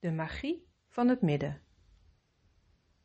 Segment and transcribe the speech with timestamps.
[0.00, 1.60] De magie van het midden.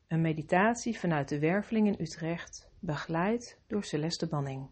[0.08, 4.70] Een meditatie vanuit de Werveling in Utrecht, begeleid door Celeste Banning.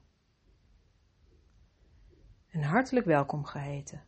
[2.52, 4.04] Een hartelijk welkom geheten.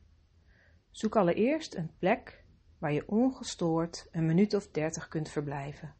[0.91, 2.43] Zoek allereerst een plek
[2.77, 5.95] waar je ongestoord een minuut of dertig kunt verblijven.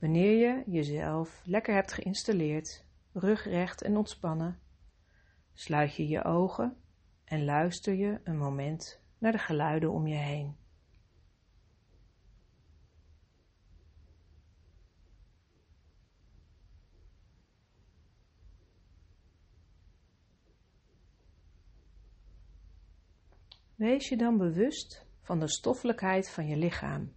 [0.00, 4.66] Wanneer je jezelf lekker hebt geïnstalleerd, rugrecht en ontspannen,
[5.58, 6.76] sluit je je ogen
[7.24, 10.56] en luister je een moment naar de geluiden om je heen.
[23.74, 27.12] Wees je dan bewust van de stoffelijkheid van je lichaam.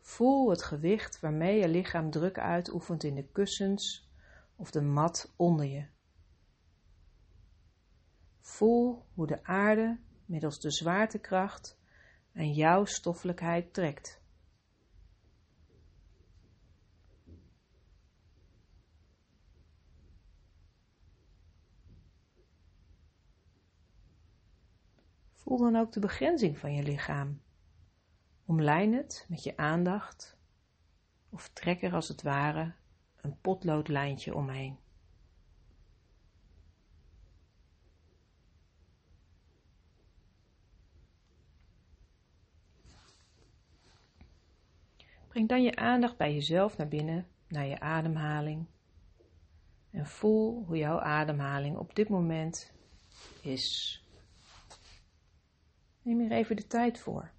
[0.00, 4.10] Voel het gewicht waarmee je lichaam druk uitoefent in de kussens
[4.56, 5.97] of de mat onder je.
[8.48, 11.78] Voel hoe de aarde middels de zwaartekracht
[12.34, 14.22] aan jouw stoffelijkheid trekt.
[25.32, 27.42] Voel dan ook de begrenzing van je lichaam.
[28.44, 30.38] Omlijn het met je aandacht
[31.30, 32.74] of trek er als het ware
[33.16, 34.87] een potloodlijntje omheen.
[45.38, 48.66] Breng dan je aandacht bij jezelf naar binnen, naar je ademhaling.
[49.90, 52.72] En voel hoe jouw ademhaling op dit moment
[53.42, 54.02] is.
[56.02, 57.30] Neem er even de tijd voor.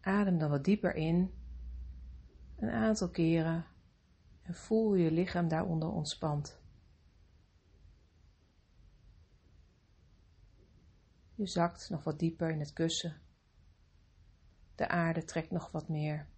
[0.00, 1.34] Adem dan wat dieper in,
[2.56, 3.71] een aantal keren
[4.54, 6.60] voel hoe je lichaam daaronder ontspant.
[11.34, 13.20] Je zakt nog wat dieper in het kussen.
[14.74, 16.28] De aarde trekt nog wat meer.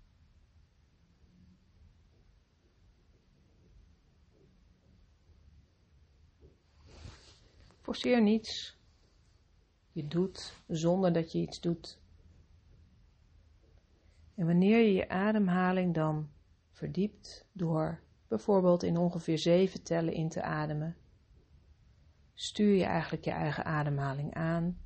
[7.80, 8.78] Forceer niets.
[9.92, 12.00] Je doet zonder dat je iets doet.
[14.34, 16.30] En wanneer je je ademhaling dan
[16.70, 18.03] verdiept door
[18.34, 20.96] bijvoorbeeld in ongeveer zeven tellen in te ademen,
[22.34, 24.78] stuur je eigenlijk je eigen ademhaling aan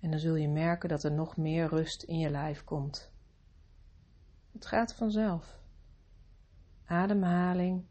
[0.00, 3.12] en dan zul je merken dat er nog meer rust in je lijf komt.
[4.52, 5.60] Het gaat vanzelf.
[6.84, 7.84] Ademhaling,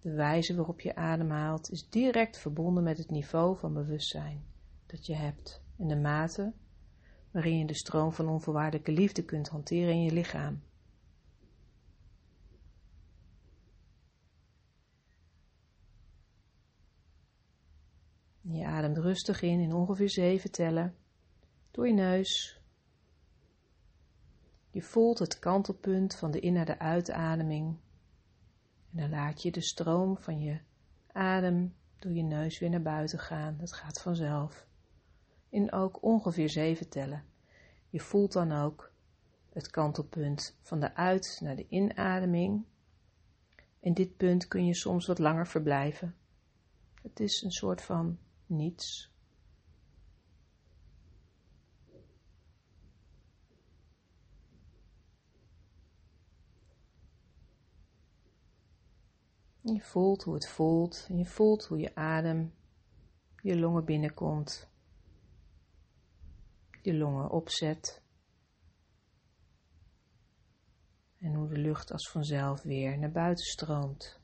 [0.00, 4.44] de wijze waarop je ademhaalt, is direct verbonden met het niveau van bewustzijn
[4.86, 6.52] dat je hebt en de mate
[7.30, 10.62] waarin je de stroom van onvoorwaardelijke liefde kunt hanteren in je lichaam.
[18.96, 20.94] Rustig in, in ongeveer zeven tellen,
[21.70, 22.60] door je neus.
[24.70, 27.78] Je voelt het kantelpunt van de in- naar de uitademing.
[28.90, 30.60] En dan laat je de stroom van je
[31.12, 33.56] adem door je neus weer naar buiten gaan.
[33.58, 34.66] Dat gaat vanzelf.
[35.48, 37.24] In ook ongeveer zeven tellen.
[37.90, 38.92] Je voelt dan ook
[39.52, 42.64] het kantelpunt van de uit naar de inademing.
[43.80, 46.14] In dit punt kun je soms wat langer verblijven.
[47.02, 48.18] Het is een soort van
[48.48, 49.14] niets.
[59.60, 62.54] Je voelt hoe het voelt je voelt hoe je adem
[63.42, 64.68] je longen binnenkomt,
[66.82, 68.02] je longen opzet
[71.18, 74.20] en hoe de lucht als vanzelf weer naar buiten stroomt.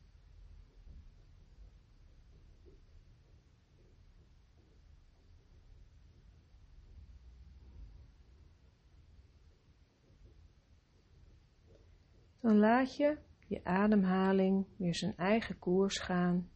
[12.43, 16.51] Dan laat je je ademhaling weer zijn eigen koers gaan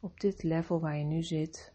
[0.00, 1.74] op dit level waar je nu zit.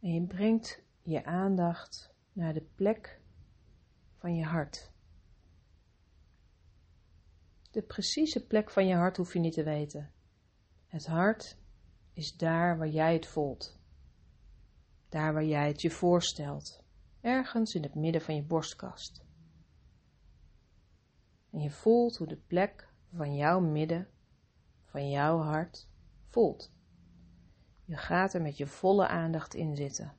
[0.00, 3.20] En je brengt je aandacht naar de plek
[4.16, 4.92] van je hart.
[7.70, 10.12] De precieze plek van je hart hoef je niet te weten.
[10.86, 11.58] Het hart
[12.12, 13.78] is daar waar jij het voelt.
[15.08, 16.83] Daar waar jij het je voorstelt
[17.24, 19.24] ergens in het midden van je borstkast.
[21.50, 24.08] En je voelt hoe de plek van jouw midden,
[24.84, 25.88] van jouw hart,
[26.28, 26.72] voelt.
[27.84, 30.16] Je gaat er met je volle aandacht in zitten.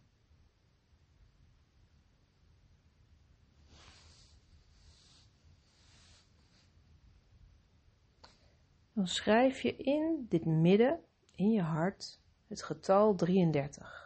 [8.93, 10.99] Dan schrijf je in dit midden,
[11.35, 14.04] in je hart, het getal 33.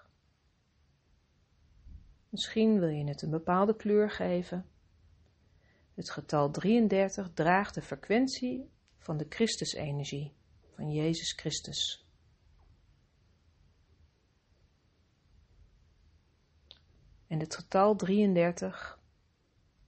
[2.30, 4.66] Misschien wil je het een bepaalde kleur geven.
[5.94, 10.34] Het getal 33 draagt de frequentie van de Christusenergie,
[10.76, 12.08] van Jezus Christus.
[17.28, 19.00] En het getal 33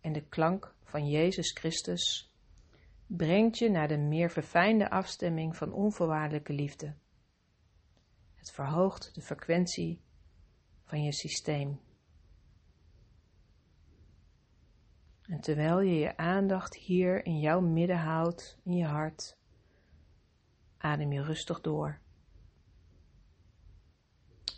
[0.01, 2.33] en de klank van Jezus Christus
[3.07, 6.95] brengt je naar de meer verfijnde afstemming van onvoorwaardelijke liefde.
[8.35, 10.01] Het verhoogt de frequentie
[10.83, 11.79] van je systeem.
[15.31, 19.37] En terwijl je je aandacht hier in jouw midden houdt, in je hart,
[20.77, 21.99] adem je rustig door.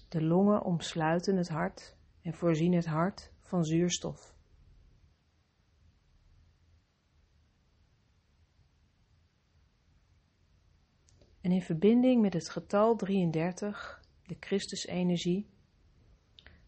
[0.10, 4.36] De longen omsluiten het hart en voorzien het hart van zuurstof.
[11.42, 15.50] En in verbinding met het getal 33, de Christusenergie,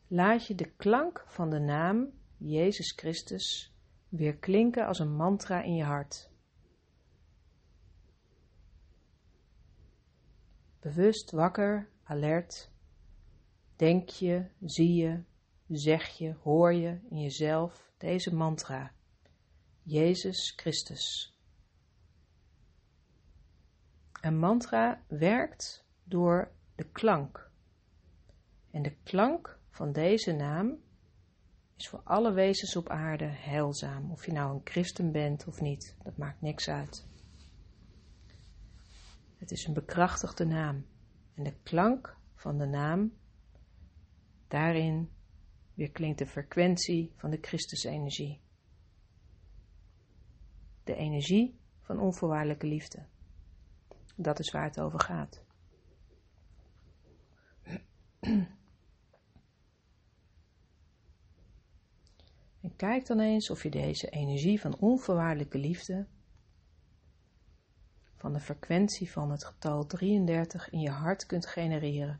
[0.08, 3.75] laat je de klank van de naam Jezus Christus
[4.16, 6.30] weer klinken als een mantra in je hart.
[10.80, 12.72] Bewust wakker, alert,
[13.76, 15.24] denk je, zie je,
[15.68, 18.92] zeg je, hoor je in jezelf deze mantra.
[19.82, 21.34] Jezus Christus.
[24.22, 27.52] Een mantra werkt door de klank.
[28.72, 30.84] En de klank van deze naam
[31.76, 34.12] is voor alle wezens op aarde heilzaam.
[34.12, 37.08] Of je nou een christen bent of niet, dat maakt niks uit.
[39.38, 40.86] Het is een bekrachtigde naam.
[41.34, 43.14] En de klank van de naam,
[44.48, 45.10] daarin
[45.74, 48.42] weer klinkt de frequentie van de Christusenergie.
[50.84, 53.06] De energie van onvoorwaardelijke liefde.
[54.16, 55.44] Dat is waar het over gaat.
[62.66, 66.06] En kijk dan eens of je deze energie van onvoorwaardelijke liefde,
[68.16, 72.20] van de frequentie van het getal 33 in je hart kunt genereren,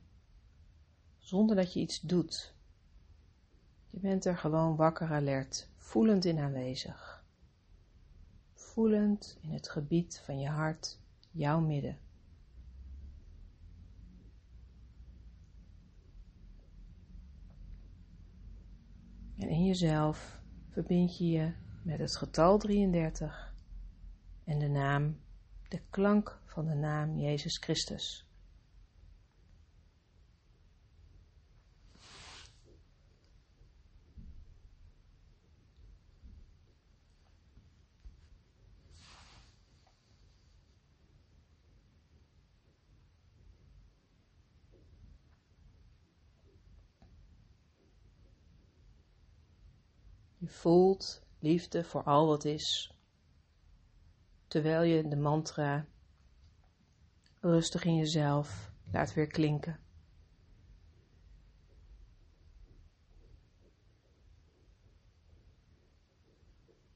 [1.18, 2.54] zonder dat je iets doet.
[3.90, 7.24] Je bent er gewoon wakker alert, voelend in aanwezig.
[8.54, 11.00] Voelend in het gebied van je hart
[11.32, 12.00] jouw midden.
[19.38, 21.54] En in jezelf verbind je je
[21.84, 23.54] met het getal 33
[24.44, 25.20] en de naam,
[25.70, 28.25] de klank van de naam Jezus Christus.
[50.46, 52.94] Je voelt liefde voor al wat is,
[54.48, 55.86] terwijl je de mantra
[57.40, 59.80] rustig in jezelf laat weer klinken.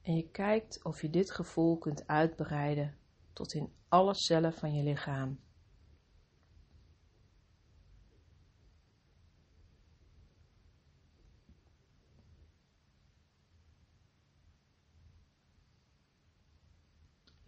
[0.01, 2.97] En je kijkt of je dit gevoel kunt uitbreiden
[3.33, 5.39] tot in alle cellen van je lichaam.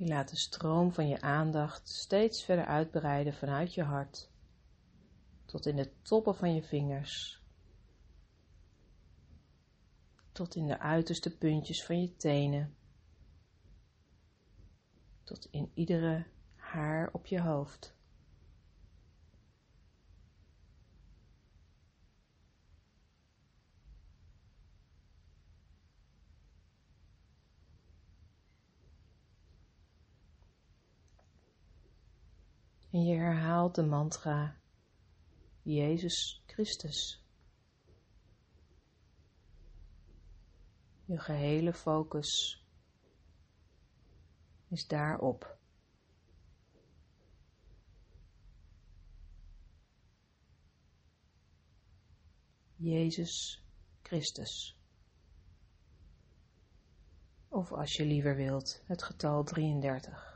[0.01, 4.29] Je laat de stroom van je aandacht steeds verder uitbreiden vanuit je hart
[5.45, 7.43] tot in de toppen van je vingers,
[10.31, 12.75] tot in de uiterste puntjes van je tenen,
[15.23, 17.95] tot in iedere haar op je hoofd.
[32.91, 34.57] En je herhaalt de mantra
[35.61, 37.23] Jezus Christus.
[41.05, 42.65] Je gehele focus
[44.67, 45.57] is daarop.
[52.75, 53.63] Jezus
[54.01, 54.77] Christus.
[57.47, 60.30] Of als je liever wilt, het getal 33.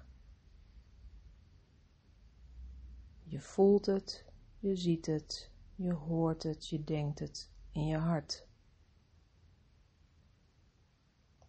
[3.27, 4.25] Je voelt het,
[4.59, 8.47] Je ziet het, je hoort het, je denkt het in je hart.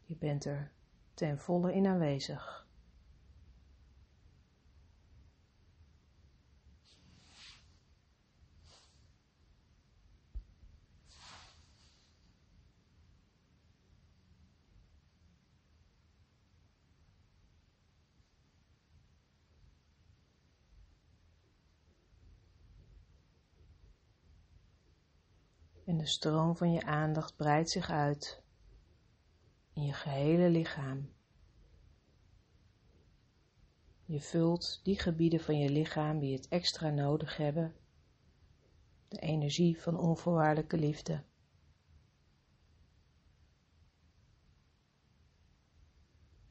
[0.04, 0.72] Je bent er
[1.14, 2.65] ten volle in aanwezig.
[25.86, 28.42] En de stroom van je aandacht breidt zich uit
[29.72, 31.12] in je gehele lichaam.
[34.04, 37.74] Je vult die gebieden van je lichaam die het extra nodig hebben,
[39.08, 41.22] de energie van onvoorwaardelijke liefde.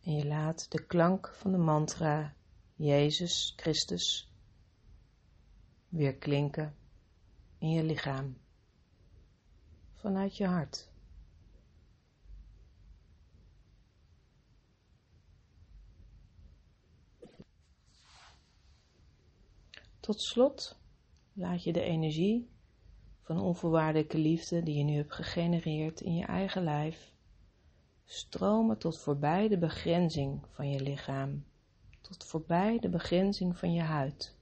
[0.02, 2.36] En je laat de klank van de mantra
[2.76, 4.32] Jezus Christus
[5.90, 6.76] weer klinken
[7.58, 8.44] in je lichaam
[10.06, 10.90] vanuit je hart.
[20.00, 20.80] Tot slot
[21.34, 22.50] laat je de energie
[23.22, 27.14] van onvoorwaardelijke liefde die je nu hebt gegenereerd in je eigen lijf
[28.04, 31.46] stromen tot voorbij de begrenzing van je lichaam,
[32.02, 34.38] tot voorbij de begrenzing van je huid.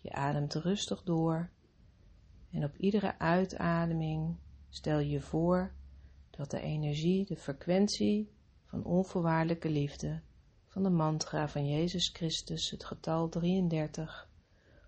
[0.00, 1.50] Je ademt rustig door
[2.52, 4.36] en op iedere uitademing
[4.68, 5.72] stel je voor
[6.30, 8.30] dat de energie, de frequentie
[8.64, 10.20] van onvoorwaardelijke liefde,
[10.66, 14.28] van de mantra van Jezus Christus, het getal 33,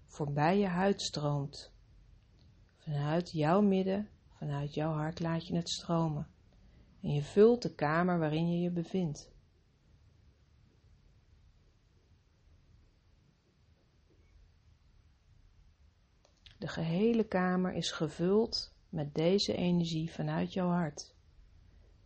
[0.04, 1.72] voorbij je huid stroomt.
[2.76, 6.28] Vanuit jouw midden, vanuit jouw hart laat je het stromen.
[7.00, 9.33] En je vult de kamer waarin je je bevindt.
[16.64, 21.14] De gehele kamer is gevuld met deze energie vanuit jouw hart.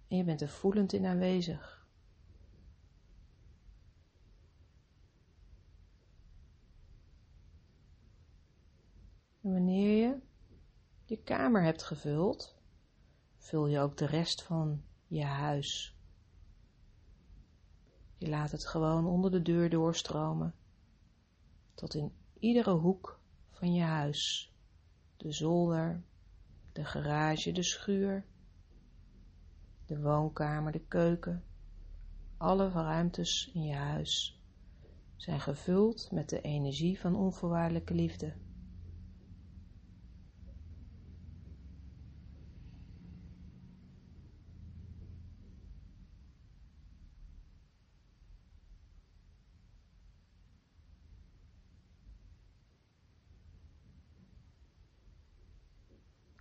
[0.08, 1.86] En je bent er voelend in aanwezig.
[9.40, 10.20] En wanneer je
[11.04, 12.58] je kamer hebt gevuld,
[13.36, 15.96] vul je ook de rest van je huis.
[18.16, 20.54] Je laat het gewoon onder de deur doorstromen,
[21.74, 23.17] tot in iedere hoek
[23.58, 24.52] van je huis.
[25.16, 26.02] De zolder,
[26.72, 28.24] de garage, de schuur,
[29.86, 31.44] de woonkamer, de keuken,
[32.36, 34.42] alle ruimtes in je huis
[35.16, 38.34] zijn gevuld met de energie van onvoorwaardelijke liefde.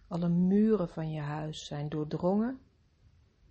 [0.08, 2.60] Alle muren van je huis zijn doordrongen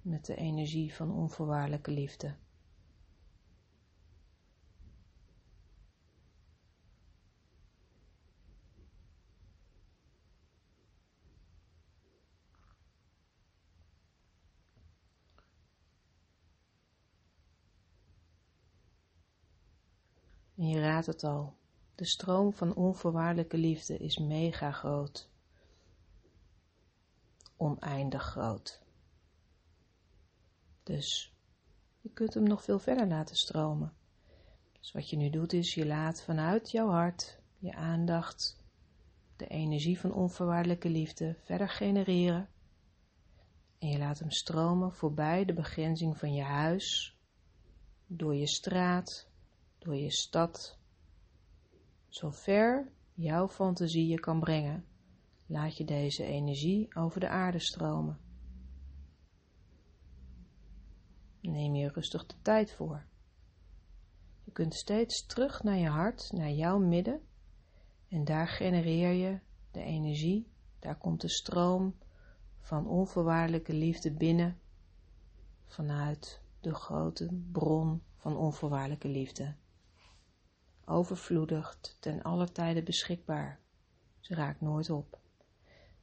[0.03, 2.35] met de energie van onvoorwaardelijke liefde.
[20.55, 21.57] En je raadt het al,
[21.95, 25.29] de stroom van onvoorwaardelijke liefde is mega groot
[27.57, 28.83] oneindig groot.
[30.83, 31.35] Dus
[32.01, 33.93] je kunt hem nog veel verder laten stromen.
[34.81, 38.65] Dus wat je nu doet is je laat vanuit jouw hart je aandacht,
[39.37, 42.49] de energie van onvoorwaardelijke liefde verder genereren.
[43.79, 47.17] En je laat hem stromen voorbij de begrenzing van je huis,
[48.07, 49.29] door je straat,
[49.79, 50.79] door je stad,
[52.09, 54.85] zover jouw fantasie je kan brengen
[55.47, 58.19] laat je deze energie over de aarde stromen.
[61.41, 63.07] Neem je rustig de tijd voor.
[64.45, 67.21] Je kunt steeds terug naar je hart, naar jouw midden,
[68.09, 71.95] en daar genereer je de energie, daar komt de stroom
[72.61, 74.61] van onvoorwaardelijke liefde binnen
[75.65, 79.55] vanuit de grote bron van onvoorwaardelijke liefde.
[80.85, 83.61] Overvloedig, ten alle tijden beschikbaar.
[84.21, 85.19] Ze raakt nooit op.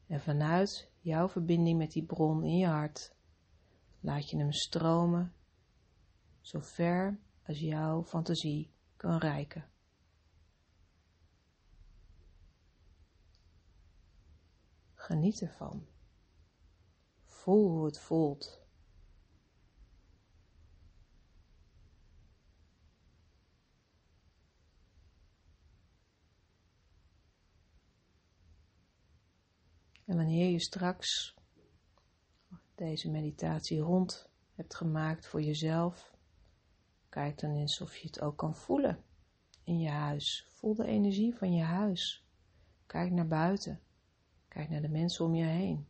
[0.07, 3.15] En vanuit jouw verbinding met die bron in je hart
[3.99, 5.33] laat je hem stromen
[6.41, 9.69] zo ver als jouw fantasie kan reiken.
[14.93, 15.85] Geniet ervan.
[17.25, 18.63] Voel hoe het voelt
[30.05, 31.35] En wanneer je straks
[32.75, 36.15] deze meditatie rond hebt gemaakt voor jezelf,
[37.09, 39.03] kijk dan eens of je het ook kan voelen
[39.63, 40.47] in je huis.
[40.49, 42.25] Voel de energie van je huis.
[42.85, 43.81] Kijk naar buiten.
[44.47, 45.87] Kijk naar de mensen om je heen.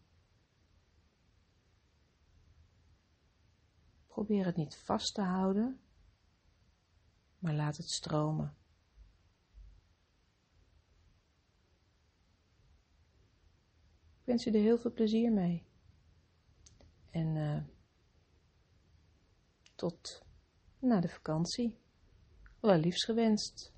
[4.07, 5.79] Probeer het niet vast te houden,
[7.39, 8.55] maar laat het stromen.
[14.33, 15.63] Wens je er heel veel plezier mee.
[17.09, 17.63] En uh,
[19.75, 20.25] tot
[20.79, 21.77] na de vakantie.
[22.59, 23.72] Wel liefst gewenst.